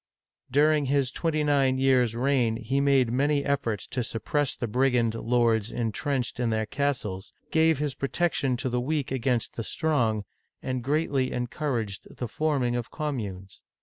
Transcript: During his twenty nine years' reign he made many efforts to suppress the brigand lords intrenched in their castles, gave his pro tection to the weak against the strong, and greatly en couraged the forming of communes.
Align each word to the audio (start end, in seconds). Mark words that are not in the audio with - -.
During 0.49 0.87
his 0.87 1.11
twenty 1.11 1.43
nine 1.43 1.77
years' 1.77 2.15
reign 2.15 2.55
he 2.55 2.81
made 2.81 3.11
many 3.11 3.45
efforts 3.45 3.85
to 3.89 4.01
suppress 4.01 4.55
the 4.55 4.65
brigand 4.65 5.13
lords 5.13 5.69
intrenched 5.69 6.39
in 6.39 6.49
their 6.49 6.65
castles, 6.65 7.33
gave 7.51 7.77
his 7.77 7.93
pro 7.93 8.09
tection 8.09 8.57
to 8.57 8.67
the 8.69 8.81
weak 8.81 9.11
against 9.11 9.57
the 9.57 9.63
strong, 9.63 10.23
and 10.63 10.83
greatly 10.83 11.31
en 11.31 11.45
couraged 11.45 12.15
the 12.17 12.27
forming 12.27 12.75
of 12.75 12.89
communes. 12.89 13.61